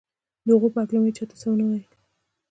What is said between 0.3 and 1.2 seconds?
د هغو په هکله مې